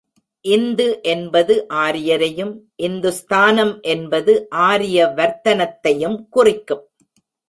[0.45, 2.53] இந்து என்பது ஆரியரையும்,
[2.75, 4.47] இந்துஸ்தானம் என்பது
[4.49, 6.83] ஆரிய வர்த்தனத்தையும் குறிக்கும்.